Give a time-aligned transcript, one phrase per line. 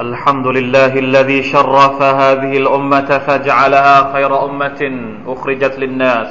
[0.00, 4.80] الحمد لله الذي شرف هذه الأمة فجعلها خير أمة
[5.26, 6.28] أخرجت للناس.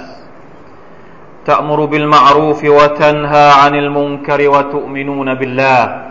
[1.46, 6.06] تأمر بالمعروف وتنهى عن المنكر وتؤمنون بالله.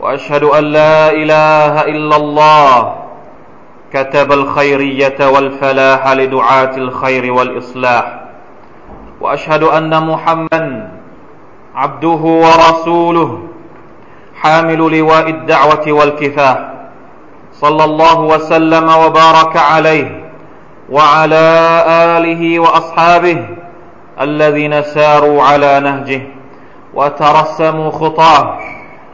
[0.00, 2.94] وأشهد أن لا إله إلا الله.
[3.92, 8.20] كتب الخيرية والفلاح لدعاة الخير والإصلاح.
[9.20, 10.90] وأشهد أن محمدا
[11.74, 13.42] عبده ورسوله.
[14.44, 16.58] حامل لواء الدعوة والكفاح.
[17.52, 20.24] صلى الله وسلم وبارك عليه
[20.90, 21.46] وعلى
[21.88, 23.46] آله وأصحابه
[24.20, 26.22] الذين ساروا على نهجه
[26.94, 28.58] وترسموا خطاه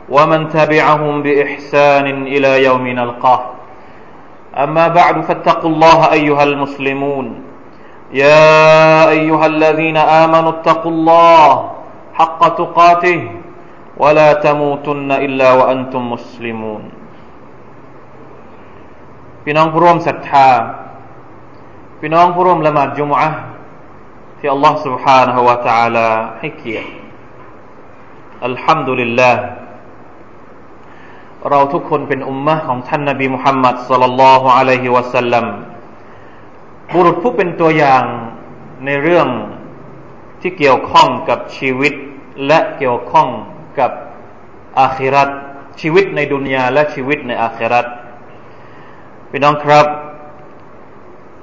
[0.09, 3.41] ومن تبعهم بإحسان إلى يوم نلقاه.
[4.57, 7.43] أما بعد فاتقوا الله أيها المسلمون.
[8.13, 11.71] يا أيها الذين آمنوا اتقوا الله
[12.15, 13.31] حق تقاته.
[14.04, 16.84] ولا تموتن إلا وأنتم مسلمون
[19.44, 20.50] พี่น้องผู้ร่วมศรัทธา
[22.00, 23.30] พี่น้องผู้ร่วมละหมาดจุมอะ
[24.38, 26.08] ที่อัลลอฮ์ سبحانه และ تعالى
[26.40, 26.90] ให้เกียรติ
[28.46, 29.44] อัลฮัมดุลิลลาห์
[31.50, 35.46] เราทุกคนเป็นอุมมะของท่านนบีมุฮัมมัดสัลลัลลอฮุอะลัยฮิวะสัลลัม
[36.94, 38.04] บุรุษผู้เป็นตัวอย่าง
[38.86, 39.28] ในเรื่อง
[40.42, 41.94] ที่เกี่ยวข้องกับชีวิต
[42.48, 43.28] และเกี่ยวข้อง
[43.80, 43.92] กับ
[44.82, 45.30] อาคิรัต
[45.82, 47.86] ชีวิตในดุนยาและชีวิตในอาคิรัต
[49.30, 49.88] พี่น้องครับ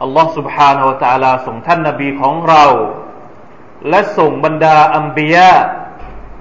[0.03, 2.65] อัลลอฮ์ سبحانه และ تعالى ส่งท่านนบีของเรา
[3.89, 5.53] และส่งบรรดาอัมบียะ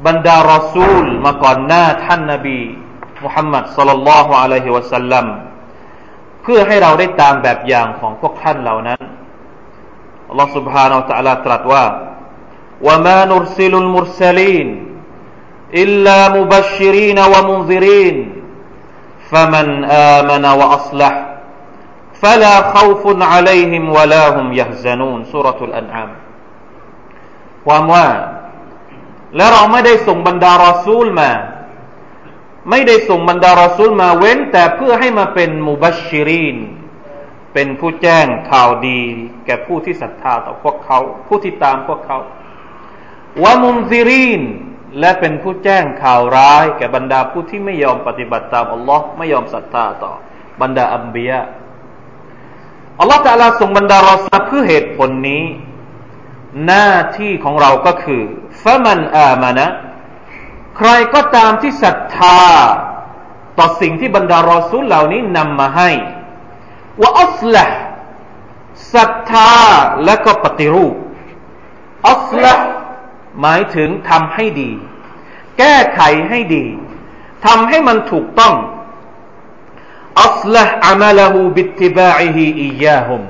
[0.06, 2.60] บรรดารอซูล มาก่อนหน้าท่านนบี
[3.24, 5.26] มุฮัมมัดสัลลัลลอฮุอะลัยฮิวะสัลลัม
[6.42, 9.02] เพื่อให้เราได้ตามแบบอย่างของพวกท่านเหล่านั้น
[10.30, 11.84] อัลลอฮ์ سبحانه และ تعالى ตรัสว่า
[12.88, 14.68] وما نرسل المرسلين
[15.74, 18.16] إلا مبشرين ومنذرين
[19.32, 21.14] فمن آمن وأصلح
[22.22, 26.12] فلا خوف عليهم ولا هم يحزنون سورة الأنعام
[27.66, 28.08] ความว่า
[29.36, 31.32] และเราไม่ได้ส่งบรรดารอซูลมา
[32.70, 36.58] ไม่ได้ส่งบรรดารอซูลมาเว้น แต่เพื่อให้มาเป็นมุบัชชิรีน
[37.54, 39.02] เป็นผู้แจ้งข่าวดี
[39.46, 42.18] แก่ผู้ที่ศรัทธาต่อพวกเขา ผู้ที่ตามพวกเขา
[43.44, 44.42] วะมุนซิรีน
[44.99, 50.13] และเป็นผู้แจ้งข่าวร้ายแก่บรรดาผู้ที่ไม่ยอมปฏิบัติตามอัลลอฮ์ไม่ยอมศรัทธาต่อ
[50.63, 51.41] บรรดาอัมบียะ
[53.01, 55.45] อัลลอฮ์จะลาส่งบรรดารอซาเพื่อเหตุผลนี้
[56.67, 58.23] หน้าที่ของเราก็คือ
[58.63, 59.67] ฟะมันอามานะ
[60.77, 62.41] ใครก็ตามที่ศรัทธา
[63.59, 65.91] ต่อสิ่งที่บรรดารอซูลเหล่านี้นำมาให้
[67.01, 67.67] ว่าอัสละ
[68.95, 69.53] ศรัทธา
[70.05, 70.95] และก็ปฏิรูป
[72.11, 72.55] อัสละ
[73.41, 74.71] หมายถึงทำให้ดี
[75.59, 76.65] แก้ไขให้ดี
[77.47, 78.55] ทำให้มันถูกต้อง
[80.23, 83.23] อัลล ح อามัลหูบิตบาอิฮิอียาฮุม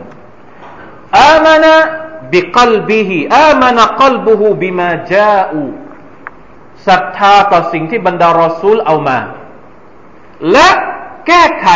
[1.21, 1.75] อามานะ
[2.33, 5.63] บิกลบิฮิอามานะกลบุหูบิมาจาอู
[6.87, 9.19] ศรัทธาต่อสิ่งที่บรรดารอซูลเอามา
[10.53, 10.69] และ
[11.27, 11.69] แก้ไข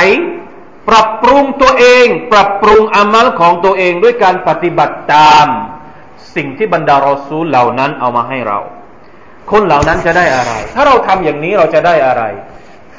[0.89, 5.47] ปรับปรุงตัวเอง ปรับปรุงอามัลของตัวเองด้วยการปฏิบัติตาม
[6.35, 8.59] สิ่งที่บรรดารอซูลเหล่านั้นเอามาให้เรา
[9.53, 12.23] คนเหล่านั้นจะได้อะไร ถ้าเราทำอย่างนี้เราจะได้อะไร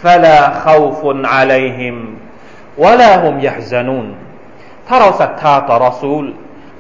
[0.04, 1.96] ฟลาขาฟุนอะลัยฮิม
[2.84, 4.08] วะลาฮุมยะฮซานูน
[4.88, 6.26] ถ้าเราศรัทธาต่อรอซูล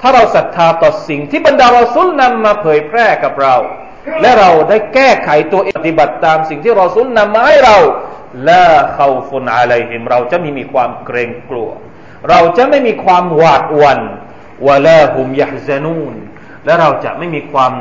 [0.02, 3.56] ถ้าเราศรัทธาต่อสิ่งที่บรรดารอซูลนำมาเผยแพร่กับเรา
[4.22, 7.78] และเราได้แก้ไขตัวปฏิบัติตามสิ่งที่รอซูลนำมาให้เรา
[8.50, 8.66] ลา
[8.98, 11.70] ขาฟุนอะลัยฮิมเราจะไม่มีความเกรงกลัว
[12.30, 14.02] เราจะไม่มีความหวาดหวั่น
[14.68, 16.14] วะลาฮุมยะฮซานูน
[16.66, 17.74] และเราจะไม่มีความ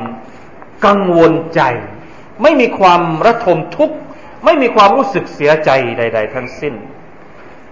[0.85, 1.61] กังวลใจ
[2.41, 3.97] ไม่มีความระทมทุกข์
[4.45, 6.73] ไม่มีความรู้สึกเสียใจใด ๆ ทั้งสิ้น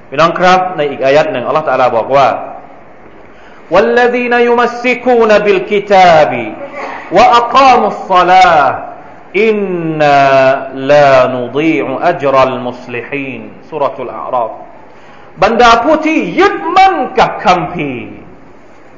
[0.10, 2.28] พี่น้องครับ ในอีกอายัดหนึ่งอัลลอฮฺตะลาบอกว่า
[3.74, 6.32] والذين يمسكون بالكتاب
[7.12, 8.66] وأقاموا الصلاة
[9.48, 10.20] إنا
[10.92, 14.52] لا نضيع أجر المصلحين สุรทูลอาราฟ
[15.44, 17.92] บรรดาผู้ที่ยึดมั่นกับคำพี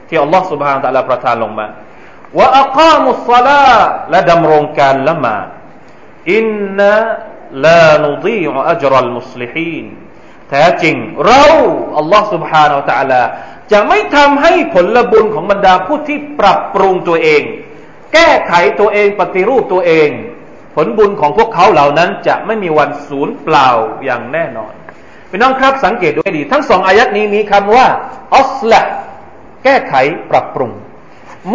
[0.08, 1.68] ที่อัลลอฮฺ سبحانه และ تعالى ประทานลงมา
[2.38, 3.68] ว่าอัคามุสซาลา
[4.12, 5.48] และดำรงการละหมาด
[6.32, 6.46] อิน
[6.78, 6.94] นะ
[7.66, 9.86] ลานุดีอัจรัลมุสลิฮีน
[10.50, 10.96] แท้จริง
[11.26, 11.46] เรา
[11.98, 13.22] อัลลอฮ์ سبحانه และ تعالى
[13.72, 17.42] จะไม่ทำให้ผลบุญของบรรดาผู้ที่ปรับปรุงตัวเอง
[18.14, 20.10] แก้ไขตัวเองปฏิรูปตัวเอง
[20.76, 23.70] ผลบุญของพวกเขาเหล่านั้นจะไม่มีวันสูญเปล่า
[24.06, 24.74] อย่างแน่นอน
[25.30, 27.88] พี่น้องครับสังเกตดูให้ดี ทั้งสองอายัดนี้มีคำว่า
[28.38, 28.82] อัสละ
[29.64, 29.94] แก้ไข
[30.32, 30.72] ปรับปรุง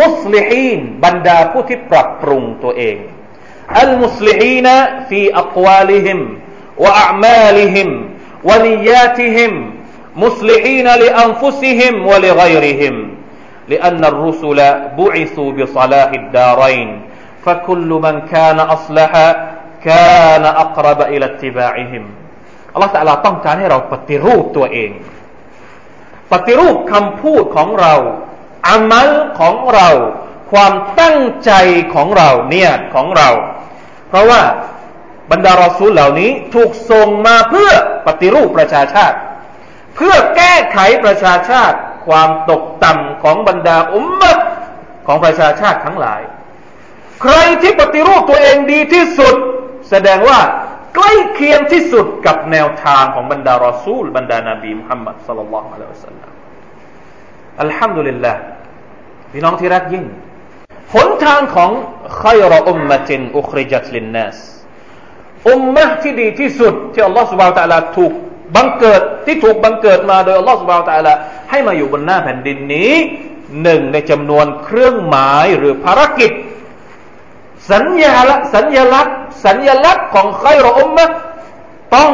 [0.00, 2.96] มุสลิฮีนบรรดาผู้ที่ปรับปรุงตัวเอง
[3.80, 4.68] อัลมุสลิฮีน
[5.08, 6.18] ฟีอักวาลิฮิม
[6.84, 7.90] วะอามาลิฮิม
[8.44, 9.52] ونياتهم
[10.16, 12.94] مصلحين لأنفسهم ولغيرهم
[13.68, 14.58] لأن الرسل
[14.98, 16.88] بعثوا بصلاح الدارين
[17.44, 19.12] فكل من كان أصلح
[19.84, 22.04] كان أقرب إلى اتباعهم
[22.74, 24.90] อัลลอฮฺตะลาต้องการให้เราปฏิรูปตัวเอง
[26.32, 27.94] ปฏิรูปคำพูดของเรา
[28.67, 29.09] อามัล
[29.39, 29.89] ของเรา
[30.51, 31.51] ความตั้งใจ
[31.93, 33.29] ของเราเนี่ยของเรา
[34.09, 34.41] เพราะว่า
[35.31, 37.71] บรรดารอซูลเหล่านี้ถูกส่งมาเพื่อ
[38.07, 39.17] ปฏิรูปประชาชาติ
[39.95, 41.77] เพื่อแก้ไขประชาชาติ
[42.07, 44.33] ความตกต่ำของบรรดาอุมมะ
[45.07, 46.21] ของประชาชาติทั้งหลาย
[47.21, 49.35] ใครที่ปฏิรูปตัวเองดีที่สุด
[49.89, 50.39] แสดงว่า
[50.95, 56.31] ใกล้เคียงที่สุดกับแนวทางของบรรดารอซูล บรรดานาบีมุฮัมมัดสลลัลลอฮุอะลัยฮิวะสัลลัม
[57.61, 58.41] อัลฮัมดุลิลลาห์
[59.37, 60.05] พี่น้องที่รักยิ่ง
[60.93, 61.71] หนทางของ
[62.21, 64.37] ขัยรอุมมะตินอุคริจัตลินนัส
[65.49, 68.11] อุมมะที่ดีที่สุดที่อัลลอฮฺสุบาวตะลาถูก
[68.55, 71.13] บังเกิดที่ถูกบังเกิดมาโดยอัลลอฮฺสุบาวตะลา
[71.49, 72.93] ให้มาอยู่บนหน้าแผ่นดินนี้
[73.63, 76.31] หนึ่งในจำนวนเครื่องหมายหรือภารกิจ
[77.71, 81.05] สัญญาละสัญญลักษณ์ สัญญลักษณ์ของใครรอุมมะ
[81.95, 82.13] ต้อง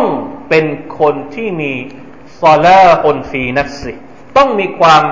[0.50, 0.65] เป็น
[1.00, 1.73] คนที่มี
[2.41, 3.94] ซาลาอนฟีนัสซิ
[4.38, 5.03] ต้องมีความ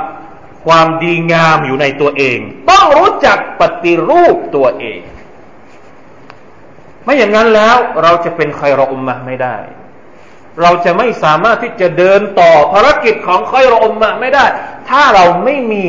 [0.70, 2.40] ความดีงามอยู่ในตัวเอง
[2.70, 5.00] ต้องรู้จักปฏิรูปตัวเอง
[7.04, 9.58] ไม่อย่างนั้นแล้วเราจะเป็นใครรออุมมะไม่ได้
[10.62, 14.46] เราจะไม่สามารถที่จะเดินต่อภารกิจของใครรออุมมะไม่ได้
[14.90, 15.86] ถ้าเราไม่มี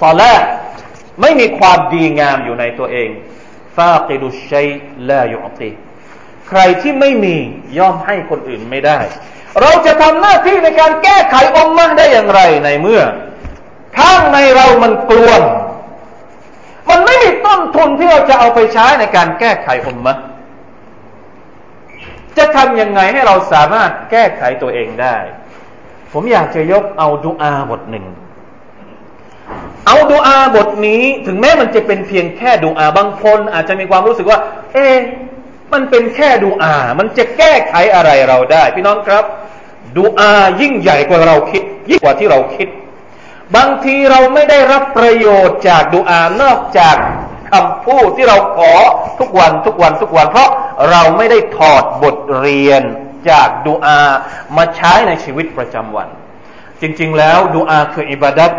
[0.00, 0.34] ซอลา
[1.20, 3.08] ไม่มีความดีงามอยู่ในตัวเอง
[3.76, 4.68] ฟากิดุชัย
[5.08, 5.70] ลายุติ
[6.48, 7.36] ใครที่ไม่มี
[7.78, 8.98] ย่อมให้คนอื่นไม่ได้
[9.60, 13.02] เราจะทำหน้าที่ในการแก้ไขอมมะได้อย่างไรในเมื่อ
[13.96, 15.42] ข้างในเรามันกลวน
[16.88, 20.16] มันไม่มีต้นทุนที่เราจะเอาไปใช้ในการแก้ไขอมมะ
[22.38, 25.16] จะทำยังไงให้เราสามารถแก้ไขตัวเองได้
[26.12, 28.06] ผมอยากจะยกเอาดูอาบทหนึ่ง
[29.86, 34.38] เอาดูอาบทนี้ถึงแม้มันจะเป็นเพียงแค่ดูอาบางคนอาจจะมีความรู้สึกว่า
[34.72, 34.86] เอ๊
[35.72, 39.24] มันเป็นแค่ดูอา มันจะแก้ไขอะไรเราได้ พี่น้องครับ
[39.96, 42.68] ดูอายิ่งใหญ่กว่าเราคิด ยิ่งกว่าที่เราคิด
[43.56, 46.96] บางทีเราไม่ได้รับประโยชน์จากดูอานอกจาก
[47.52, 48.72] คำพูดที่เราขอ
[49.20, 50.50] ทุกวันทุกวันทุกวัน เพราะ
[50.90, 52.82] เราไม่ได้ถอดบทเรียน
[53.30, 54.00] จากดูอา
[54.56, 56.08] มาใช้ในชีวิตประจำวัน
[56.80, 58.52] จริง ๆ แล้วดูอาคืออิบาดัต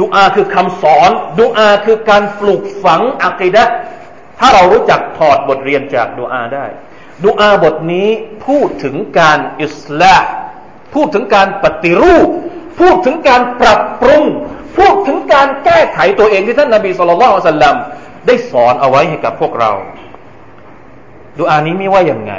[0.00, 1.10] ดูอาคือคำสอน
[1.40, 3.64] ดูอาคือการปลูกฝังอักิดะ
[4.38, 6.66] ถ้าเรารู้จักถอดบทเรียนจากดูอาได้
[7.24, 8.08] ดูอาบทนี้
[8.46, 10.24] พูดถึงการอิสลาม
[10.94, 12.28] พูดถึงการปฏิรูป
[12.79, 14.23] พูดถึงการปรับปรุง
[14.77, 17.75] พูดถึงการแก้ไขตัวเองที่ท่านนาบีสุลต่านสัลลัม
[18.27, 19.71] ได้สอนเอาไว้ให้กับพวกเรา
[21.39, 22.33] ดูอานี้มีว่าอย่างไง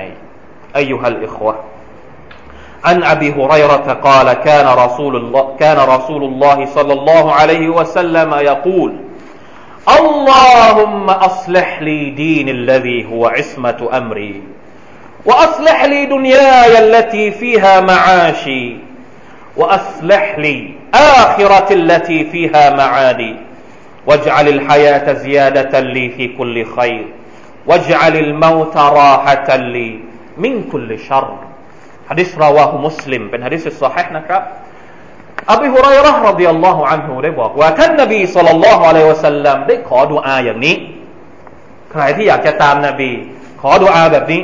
[0.76, 1.56] อายุฮัลอิควะ
[2.86, 8.90] عن أبي هريرة قال كان رسول الله كان رسول الله صلى الله عليه وسلم يقول
[9.98, 14.42] اللهم أصلح لي دين الذي هو عصمة أمري
[15.24, 18.76] وأصلح لي دنياي التي فيها معاشي
[19.56, 23.36] وأصلح لي آخرة التي فيها معادي
[24.06, 27.06] واجعل الحياة زيادة لي في كل خير
[27.66, 30.00] واجعل الموت راحة لي
[30.38, 31.28] من كل شر
[32.10, 34.46] حديث رواه مسلم بن حديث الصحيح نكرا
[35.48, 40.76] أبي هريرة رضي الله عنه ได้บอกว่าท่านนบีสุลต่านละฮ์อะลัยวะสัลลัมได้ขอดุอาอย่างนี้
[41.92, 43.10] ใครที่อยากจะตามนบี
[43.60, 44.42] ขอดุอาแบบนี้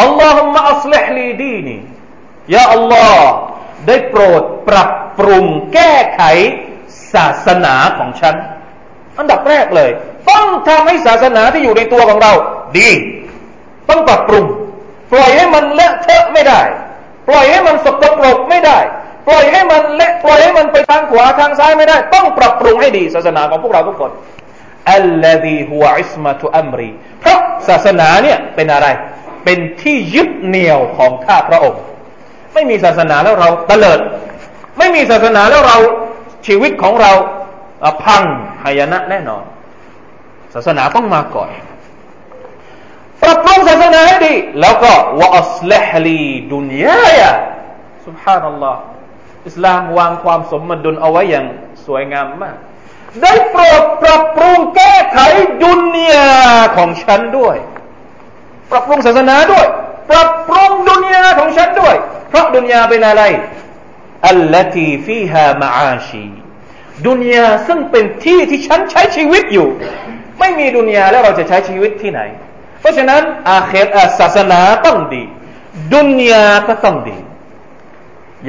[0.00, 1.76] อัลลอฮุมะอัศลิฮลีดีนี
[2.54, 3.34] ยาอัลลอฮ์
[3.87, 6.21] ได้โปรดปรับปรุงแก้ไข
[7.13, 8.35] ศาสนาของฉัน
[9.17, 9.91] อันดับแรกเลย
[10.29, 12.33] ต้องทำให้ศาสนาที่อยู่ในตัวของเรา
[12.77, 12.89] ดี
[13.89, 14.45] ต้องปรับปรุง
[15.11, 16.61] ปล่อยให้มันเลอะเทอะไม่ได้
[17.27, 18.79] ปล่อยให้มันสกปรกไม่ได้
[19.27, 24.11] ปล่อยให้มันเละปล่อยให้มันไปทางขวาทางซ้ายไม่ได้ ต้องปรับปรุงให้ดีศาสนาของพวกเราทุกคน
[24.93, 28.87] อัลลฮีฮุวอิสมาตุอัมรีเพราะศาสนาเนี่ยเป็นอะไร
[29.45, 31.81] เป็นที่ยึดเหนี่ยวของข้าพระองค์
[32.53, 33.99] ไม่มีศาสนาแล้วเราตะเลิด
[34.77, 35.77] ไม่มีศาสนาแล้วเรา
[36.47, 37.11] ชีวิตของเรา
[38.03, 38.23] พัง
[38.63, 39.43] หายนะแน่นอน
[40.53, 41.49] ศาสนาต้องมาก่อน
[43.21, 47.31] ปรับปรุงศาสนาให้ดี แล้วก็วะอัเลฮลีดุนยายะ
[48.05, 48.79] สุบฮานัลลอฮ์
[49.47, 51.45] อิสลามวางความสมดุลเอาไว้อย่าง
[51.85, 52.55] สวยงามมาก
[53.21, 55.19] ได้โปรดปรับปรุงแก้ไข
[55.63, 56.29] ดุนยา
[56.77, 57.55] ของฉันด้วย
[58.71, 59.65] ปรับปรุงศาสนาด้วย
[60.09, 61.95] ปรับปรุงดุนยาของฉันด้วย
[62.31, 63.23] เพราะดุนยาเป็นอะไร
[64.29, 66.25] อัลลตีฟีฮามาอาชี
[67.07, 69.67] ดุนยาซึ่งเป็นที่ที่ฉันใช้ชีวิตอยู่
[70.39, 72.21] ไม่มีดุนยาแล้วเราจะใช้ชีวิตที่ไหน
[72.79, 75.23] เพราะฉะนั้นอาเครศาสนาต้องดี
[75.93, 77.17] ดุนยาก็ต้องดี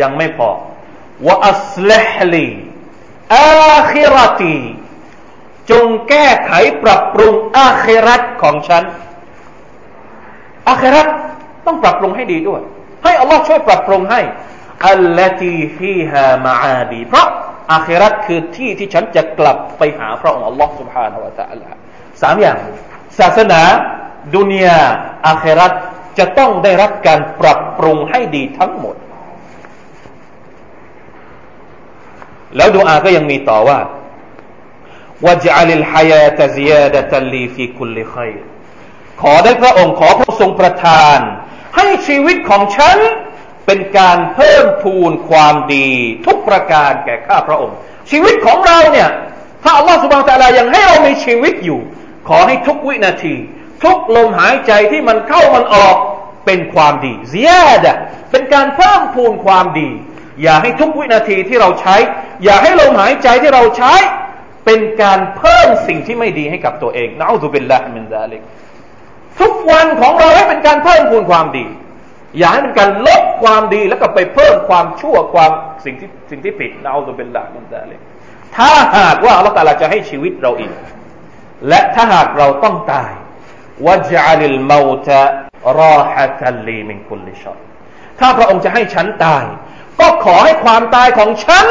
[0.01, 0.51] ยังไม่พอ
[1.27, 2.49] วะอัสลฮลี
[3.35, 4.57] อาคิรตี
[5.71, 8.85] จงแก้ไขปรับปรุงอาคิรัตของฉัน
[10.69, 11.07] อาคิรัต
[11.67, 12.61] ต้องปรับปรุงให้ดีด้วย
[13.04, 14.22] ให้อัลลอฮ์ช่วยปรับปรุงให้
[14.90, 17.28] อัลลตีฟีฮามาอาดีเพราะ
[17.74, 21.68] อาคิรัตคือที่ที่ฉันจะกลับไปหาพระองค์อัลลอฮ์ سبحانه และ تعالى
[22.22, 22.58] สามอย่าง
[23.20, 23.62] ศาสนา
[24.36, 24.82] ดุนยา
[25.28, 25.74] อาคิรัต
[26.20, 28.96] จะต้องได้รับการปรับปรุงให้ดีทั้งหมด
[32.56, 33.80] แล้วดูอาก็ยังมีต่อว่า
[35.26, 38.42] واجعل الحياة زيادة لي في كل خير
[39.22, 41.20] ขอได้พระองค์ขอพระทรงประทาน
[41.77, 42.99] ให้ชีวิตของฉัน
[43.67, 45.89] เป็นการเพิ่มพูนความดี
[46.27, 47.77] ทุกประการแก่ข้าพระองค์
[48.11, 49.11] ชีวิตของเราเนี่ย
[49.63, 51.81] ถ้าอัลลอฮฺสุบานตะลายังให้เรามีชีวิตอยู่
[52.29, 53.35] ขอให้ทุกวินาที
[53.85, 55.97] ทุกลมหายใจที่มันเข้ามันออก
[56.47, 57.53] เป็นความดีเสีย
[57.85, 57.97] ดะ
[58.31, 59.91] เป็นการเพิ่มพูนความดี
[60.43, 61.97] อย่าให้ทุกวินาทีที่เราใช้
[62.45, 63.95] อย่าให้ลมหายใจที่เราใช้
[64.67, 68.43] เป็นการเพิ่มสิ่งที่ไม่ดีให้กับตัวเองนะอูซุบิลละมินซาลิก
[69.41, 71.67] ทุกวันของเราให้เป็นการเพิ่มพูนความดี
[72.39, 75.51] อย่าให้เป็นการลดความดีแล้วก็ไปเพิ่มความชั่วความ
[75.85, 78.01] สิ่งที่สิ่งที่ผิดนะอูซุบิลละมินซาลิก
[78.57, 80.73] ถ้าหากว่าอัลลอฮฺตาลาจะให้ชีวิตเราอีก
[81.69, 83.13] และถ้าหากเราต้องตาย
[83.87, 85.23] วะจัลิลมาตะ
[85.81, 87.53] รอฮะตัลลีมินคุลิชอ
[88.21, 89.45] ถ้าพระองค์จะให้ฉันตาย
[90.01, 91.67] ก็ขอให้ความตายของฉัน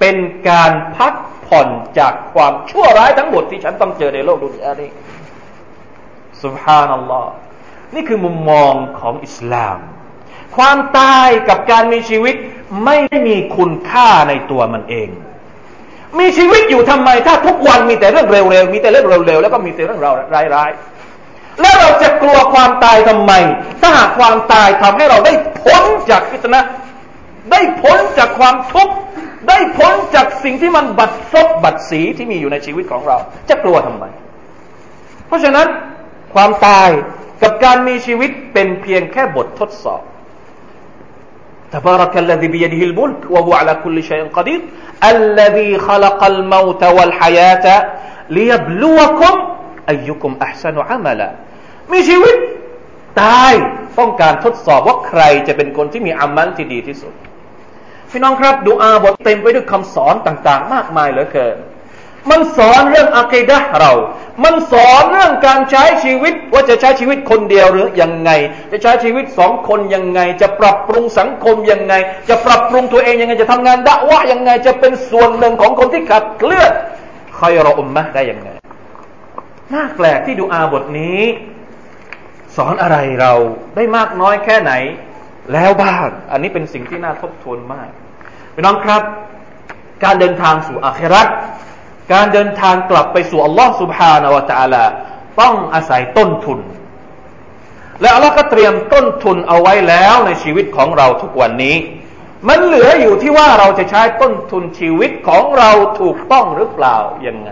[0.00, 0.16] เป็น
[0.50, 1.14] การพัก
[1.46, 1.68] ผ่อน
[1.98, 4.90] จากความชั่วร้ายทั้งหมดที่ฉันต้องเจอในโลกดุนยานี้
[6.44, 7.30] สุบฮานัลลอฮ์
[7.94, 9.78] นี่คือมุมมองของอิสลาม
[10.56, 12.34] ความตายกับการมีชีวิต
[12.84, 15.08] ไม่ได้มีคุณค่าในตัวมันเอง
[16.18, 23.32] มีชีวิตอยู่ทำไม ถ้าทุกวันมีแต่เรื่องเร็วๆมีแต่เรื่องเร็วๆแล้วก็มีแต่เรื่องร้ายๆแล้วเราจะกลัวความตายทำไม
[23.80, 26.60] ถ้าหากความตายทำให้เราได้พ้นจากฟิตนะ
[27.50, 28.94] ได้พ้นจากความทุกข์
[29.48, 33.16] ได้พ้นจากสิ่งที่มันบัดซบบัดสีที่มีอยู่ในชีวิตของเรา
[33.48, 34.04] จะกลัวทำไม
[35.26, 35.66] เพราะฉะนั้น
[36.33, 36.89] ความตาย
[37.41, 40.03] กับการมีชีวิตเป็นเพียงแค่บททดสอบ
[41.77, 44.61] تبارك الذي بيده الملك وهو على كل شيء قدير
[45.13, 47.65] الذي خلق الموت والحياة
[48.35, 49.35] ليبلوكم
[49.91, 51.29] أيكم أحسن عملا
[51.91, 52.35] มีชีวิต
[53.21, 53.53] ตาย
[53.99, 57.13] ต้องการทดสอบว่าใครจะเป็นคนที่มีอามัลที่ดีที่สุด
[58.09, 61.57] พี่น้องครับดูอาบทเต็มไปด้วยคำสอนต่างๆ มากมายเหลือเกิน
[62.30, 63.92] มันสอนเรื่องอะกิดะเรา
[64.44, 68.30] มันสอนเรื่องการใช้ชีวิตว่าจะใช้ชีวิตคนเดียวหรือยังไง
[68.72, 71.94] จะใช้ชีวิตสองคนยังไง จะปรับปรุงสังคมยังไง
[72.28, 76.72] จะปรับปรุงตัวเองยังไง จะทำงานดะวะยังไง จะเป็นส่วนหนึ่งของคนที่ขับเคลื่อน
[77.36, 78.48] ใคอยรออุมมะได้ยังไง
[79.74, 81.20] น่าแปลกที่ดูอาบทนี้
[82.56, 83.32] สอนอะไรเรา
[83.76, 84.72] ได้มากน้อยแค่ไหน
[85.52, 87.88] แล้วบ้าง อันนี้เป็นสิ่งที่น่าทบทวนมาก
[88.54, 89.02] พี่น้องครับ
[90.04, 91.22] การเดินทางสู่อาครา
[92.12, 94.84] การเดินทางกลับไปสู่อัลลอฮ์สุบฮานาวะตะลา
[95.40, 96.58] ต้องอาศัยต้นทุน
[98.00, 101.76] และอัลลอก็เตรียมต้นทุนเอาไว้แล้วในชีวิตของเราทุกวันนี้
[102.48, 106.96] มันเหลืออยู่ที่ว่าเราจะใช้ต้นทุนชีวิตของเราถูกต้องหรือเปล่า
[107.26, 107.50] ยังไง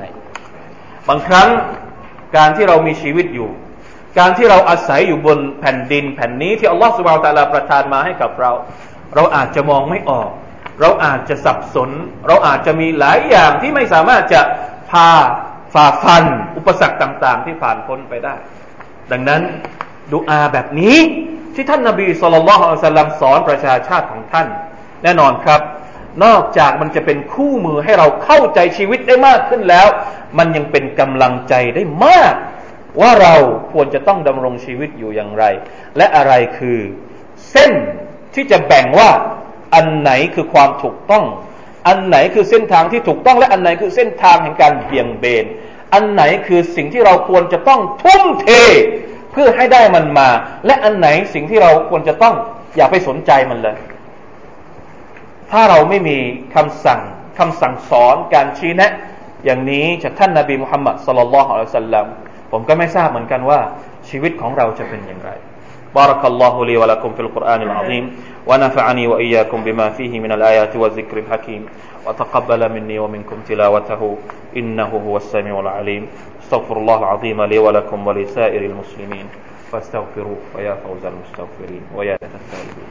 [1.09, 1.49] บางครั้ง
[2.37, 3.51] การที่เรามีชีวิตอยู่
[4.19, 8.53] การที่เราอาศัยอยู่บนแผ่นดินแผ่นนี้ที่อัลลอฮ์สุบฮานาวะตะลาประทานมาให้กับเรา
[9.15, 10.31] เราอาจจะมองไม่ออก
[10.81, 11.91] เราอาจจะสับสน
[12.27, 14.41] เราอาจจะมีหลายอย่างที่ไม่สามารถจะ
[14.91, 15.09] พา
[15.75, 16.25] ฝ่าฟัน
[16.57, 18.35] อุปสรรคต่าง ๆ ที่ผ่านพ้นไปได้
[19.13, 19.43] ดังนั้น
[20.13, 20.99] ดูอาแบบนี้
[21.55, 24.47] ที่ท่านนาบีสุลต่านละอัลลัมสอนประชาชาติของท่าน
[25.03, 25.61] แน่นอนครับ
[26.25, 29.87] นอกจากมันจะเป็นคู่มือให้เราเข้าใจชีวิตได้มากขึ้นแล้ว
[30.39, 32.35] มันยังเป็นกำลังใจได้มาก
[33.01, 33.35] ว่าเรา
[33.73, 35.45] ควรจะต้องดำรงชีวิตอยู่อย่างไร
[35.97, 36.79] และอะไรคือ
[37.51, 37.73] เส้น
[38.35, 39.11] ที่จะแบ่งว่า
[39.77, 41.25] อันไหนคือความถูกต้อง
[41.89, 45.47] อันไหนคือเส้นทางที่ถูกต้องและอันไหนคือเส้นทางแห่งการเบี่ยงเบน
[45.95, 48.49] อันไหนคือสิ่งที่เราควรจะต้องทุ่มเท
[49.33, 50.29] เพื่อให้ได้มันมา
[50.67, 52.35] และอันไหนสิ่งที่เราควรจะต้อง
[52.77, 53.77] อย่าไปสนใจมันเลย
[55.51, 56.17] ถ้าเราไม่มี
[56.55, 57.01] คำสั่ง
[57.39, 58.93] คำสั่งสอนการชี้แนะ
[59.45, 62.07] อย่างนี้จากท่านนาบีมุฮัมมัดสลลัลลอฮุอะลัยฮิสัลลัม
[62.53, 63.61] ผมก็ไม่ทราบเหมือนกันว่า
[64.09, 65.31] ชีวิตของเราจะเป็นอย่างไร
[65.97, 68.05] بارك الله لي ولكم في القرآن العظيم
[68.47, 71.67] ونفعني وإياكم بما فيه من الآيات والذكر الحكيم
[72.07, 74.03] وتقبل مني ومنكم تلاوته
[74.57, 76.07] إنه هو السميع العليم.
[76.43, 79.27] استغفر الله العظيم لي ولكم ولسائر المسلمين
[79.73, 82.89] فاستغفروه ويا فوز المستغفرين ويا التائبين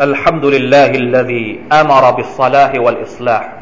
[0.00, 3.52] الحمد لله الذي أمر بالصلاح والإصلاح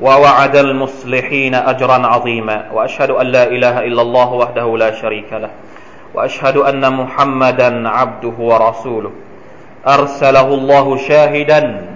[0.00, 5.50] ووعد المصلحين أجرا عظيما وأشهد أن لا إله إلا الله وحده لا شريك له
[6.14, 9.10] وأشهد أن محمدا عبده ورسوله
[9.86, 11.86] أرسله الله شاهدا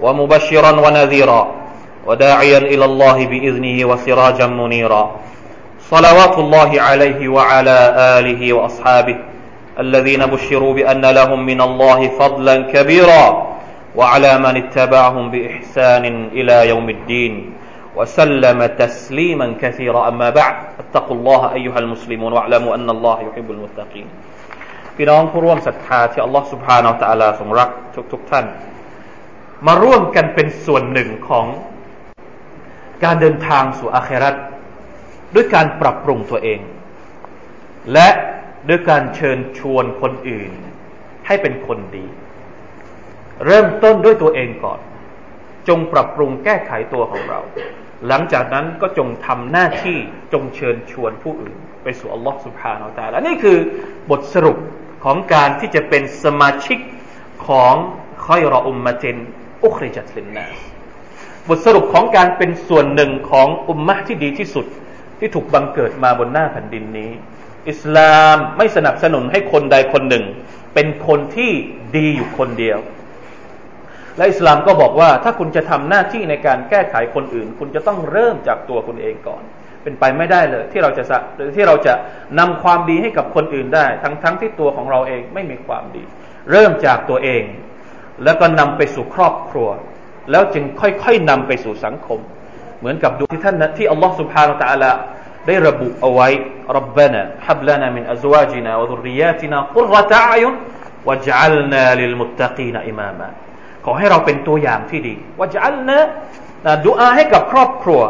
[0.00, 1.54] ومبشرا ونذيرا
[2.06, 5.16] وداعيا إلى الله بإذنه وسراجا منيرا
[5.90, 9.16] صلوات الله عليه وعلى آله وأصحابه
[9.79, 13.23] الذين بشروا بأن لهم من الله فضلا كبيرا
[13.95, 17.33] وعلى من اتبعهم بإحسان إلى يوم الدين
[17.95, 24.07] وسلم تسليما كثيرا أما بعد اتقوا الله أيها المسلمون واعلموا أن الله يحب المتقين
[24.95, 27.69] พี่น้องผู้ร่วมศรัทธาที่อัลลอฮฺ سبحانه และ تعالى ทรงรัก
[28.13, 28.45] ทุกๆทท่าน
[29.67, 31.45] มาร่วมกันเป็นส่วนหนึ่งของ
[33.03, 34.35] การเดินทางสู่อาคราต
[35.35, 36.59] ด้วยการปรับปรุงตัวเอง
[37.93, 38.07] และ
[38.68, 40.52] ด้วยการเชิญชวนคนอื่น
[41.26, 42.06] ให้เป็นคนดี
[43.46, 44.80] เริ่มต้นด้วยตัวเองก่อน
[45.68, 47.40] จงปรับปรุงแก้ไขตัวของเรา
[48.08, 49.98] หลังจากนั้นก็จงทำหน้าที่
[50.32, 53.58] จงเชิญชวนผู้อื่น ไปสู่อัลลอฮฺสุบฮานาอัลตาละนี่คือ
[54.10, 54.56] บทสรุป
[55.04, 56.78] ของการที่จะเป็นสมาชิก
[57.46, 57.74] ของ
[58.24, 59.16] คอยรออุมมาเจน
[59.64, 60.46] อุคริจัตลินนา
[61.48, 64.66] บทสรุปของการเป็นส่วนหนึ่งของอุมมะที่ดีที่สุด
[65.18, 67.10] ที่ถูกบังเกิดมาบนหน้าแผ่นดินนี้
[67.68, 70.24] อิสลามไม่สนับสนุนให้คนใดคนหนึ่ง
[70.74, 71.50] เป็นคนที่
[71.96, 72.78] ดีอยู่คนเดียว
[74.16, 79.42] และอิสลามก็บอกว่าถ้าคุณจะทำหน้าที่ในการแก้ไขคนอื่น คุณจะต้องเริ่มจากตัวคุณเองก่อน
[79.82, 81.04] เป็นไปไม่ได้เลย ที่เราจะ
[81.56, 81.94] ที่เราจะ
[82.38, 86.02] นำความดีให้กับคนอื่นได้ ทั้งทั้งที่ตัวของเราเองไม่มีความดี
[86.50, 87.42] เริ่มจากตัวเอง
[88.24, 89.68] แล้วก็นำไปสู่ครอบครัว
[90.30, 92.20] แล้วจึงค่อยๆนำไปสู่สังคม
[92.78, 94.84] เหมือนกับดวงที่ท่านที่อัลลอฮฺสุบฮานาตะอัลล
[95.49, 96.29] ได้ระบุเอาไว้
[96.77, 100.55] ربنا هب لنا من أزواجنا وذرياتنا قرة أعين
[101.07, 103.29] واجعلنا للمتقين إماما
[103.85, 105.99] ขอให้เราเป็นตัวอย่างที่ดีว่าจะอัลนะ
[106.85, 108.01] ดูอาให้กับครอบครัว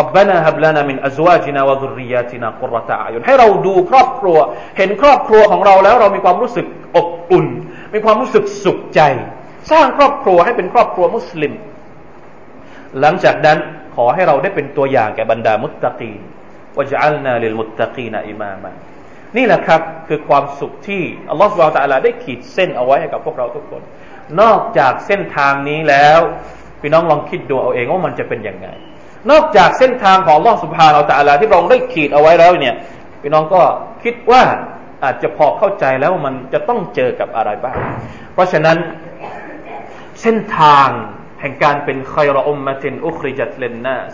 [0.00, 4.38] ربنا هب لنا من أزواجنا وذرياتنا قرة أعين ให้เราดูครอบครัว
[4.76, 7.46] เห็นครอบครัวของเราแล้วเรามีความรู้สึกอบอุ่น
[7.94, 9.00] มีความรู้สึกสุขใจ
[9.70, 11.52] สร้างครอบครัวให้เป็นครอบครัวมุสลิม
[13.00, 13.58] หลังจากนั้น
[13.96, 16.20] ขอให้เราได้เป็นตัวอย่างแก่บรรดามุตตะกีน
[16.77, 18.71] วะจัลนาลิลมุตตะกีนอิมามา
[19.37, 23.81] นี่แหละครับคือความสุขที่อัลลอฮฺสุบไบร์ตะลาได้ขีดเส้นเอาไว้ให้กับพวกเราทุกคน
[24.41, 26.19] นอกจากเส้นทางนี้แล้ว
[26.81, 28.67] พี่น้องลองคิดดูเอาเองว่ามันจะเป็นยังไง
[29.31, 32.75] นอกจากเส้นทางของอัลลอฮฺสุบฮานาอัลตะลาที่เราได้ขีดเอาไว้แล้วเนี่ย
[33.21, 33.61] พี่น้องก็
[34.03, 34.41] คิดว่า
[35.03, 37.77] อาจจะพอเข้าใจแล้วมันจะต้องเจอกับอะไรบ้าง
[38.33, 38.77] เพราะฉะนั้น
[40.21, 40.89] เส้นทาง
[41.41, 44.13] แห่งการเป็นคอยรออุมมาตินอุคริจัตเลนนัส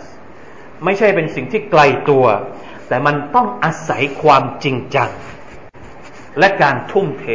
[0.84, 2.24] ไม่ใช่เป็นสิ่งที่ไกลตัว
[2.88, 5.10] แต่มันต้องอาศัยความจริงจัง
[6.38, 7.26] และการทุ่มเท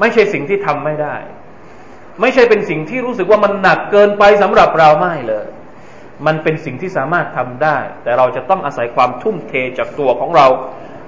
[0.00, 1.16] ไม่ใช่สิ่งที่ทำไม่ได้
[2.20, 5.46] ไม่ใช่เป็นสิ่งที่รู้สึกว่ามันหนักเกินไปสำหรับเราไม่เลย
[6.26, 10.46] มันเป็นสิ่งที่สามารถทำได้ แต่เราจะต้องอาศัยความทุ่มเทจากตัวของเรา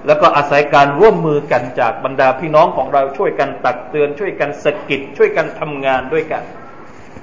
[0.07, 6.43] แล้วก็อาศัยการร่วมมือกันจากบรรดาพี่น้องของเราช่วยกันตักเตือน ช่วยกันสะกิดช่วยกันทำงานด้วยกัน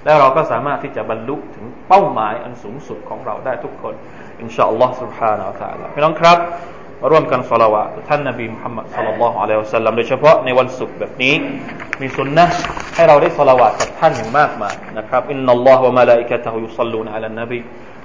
[0.05, 3.95] แล้วเราก็สามารถที่จะบรรลุถึงเป้าหมายอันสูงสุดของเราได้ทุกคน
[4.41, 6.39] อินชาอัลลอฮ์ سبحانه และ تعالى พี่น้องครับ
[7.01, 11.35] มาร่วมกันสละวะท่านนบีมุฮัมมัดสัลลัลลอฮุอะลัยฮิวะสัลลัมโดยเฉพาะในวันศุกร์แบบนี้
[12.01, 12.45] มีสุนนะ
[12.95, 17.59] ให้เราได้สละวะกับท่านอย่างมากมายนะครับอินนัลลอฮฺวะมะลาอิกะตะฮุยุศ็อลลูนอะลันนบี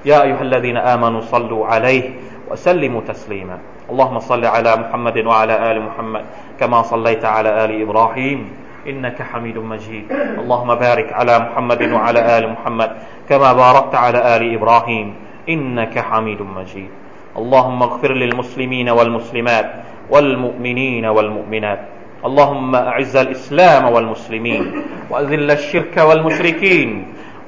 [0.10, 2.08] ยาอัยฮัลลซีนอามานุศ็อลลูอะลัยฮิ
[2.50, 3.58] วะซัลลิมุตัสลีมา
[3.92, 6.24] اللهم صل على محمد وعلى آل محمد
[6.60, 8.40] كما صليت على آل إبراهيم
[8.87, 10.13] إنك حميد مجيد.
[10.39, 12.91] اللهم بارك على محمد وعلى آل محمد
[13.29, 15.15] كما باركت على آل إبراهيم
[15.49, 16.91] إنك حميد مجيد.
[17.37, 19.69] اللهم اغفر للمسلمين والمسلمات
[20.11, 21.81] والمؤمنين والمؤمنات.
[22.25, 24.63] اللهم أعز الإسلام والمسلمين
[25.11, 26.91] وأذل الشرك والمشركين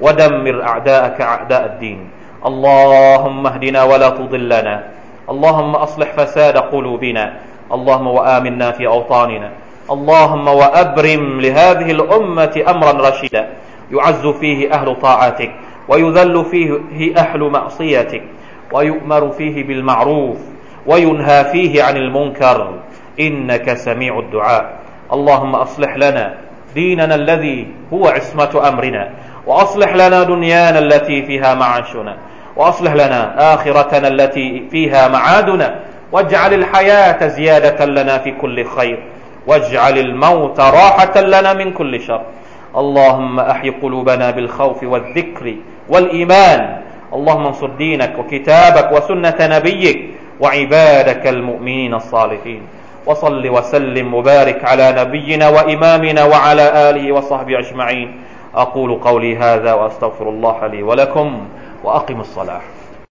[0.01, 2.01] ودمر أعداءك أعداء الدين.
[2.47, 4.77] اللهم اهدنا ولا تضلنا.
[5.31, 7.25] اللهم أصلح فساد قلوبنا.
[7.73, 9.51] اللهم وآمنا في أوطاننا.
[9.91, 13.49] اللهم وأبرم لهذه الأمة أمرا رشيدا.
[13.93, 15.51] يعز فيه أهل طاعتك
[15.89, 18.23] ويذل فيه أهل معصيتك
[18.73, 20.39] ويؤمر فيه بالمعروف
[20.87, 22.75] وينهى فيه عن المنكر.
[23.21, 24.79] إنك سميع الدعاء.
[25.13, 26.35] اللهم أصلح لنا
[26.75, 29.11] ديننا الذي هو عصمة أمرنا
[29.47, 32.17] وأصلح لنا دنيانا التي فيها معاشنا
[32.57, 35.81] وأصلح لنا آخرتنا التي فيها معادنا
[36.13, 39.03] واجعل الحياة زيادة لنا في كل خير.
[39.51, 42.23] واجعل الموت راحة لنا من كل شر.
[42.77, 45.55] اللهم أحي قلوبنا بالخوف والذكر
[45.89, 46.61] والإيمان.
[47.13, 49.99] اللهم انصر دينك وكتابك وسنة نبيك
[50.41, 52.63] وعبادك المؤمنين الصالحين.
[53.07, 58.09] وصل وسلم وبارك على نبينا وإمامنا وعلى آله وصحبه أجمعين.
[58.55, 61.29] أقول قولي هذا وأستغفر الله لي ولكم
[61.85, 62.61] وأقم الصلاة.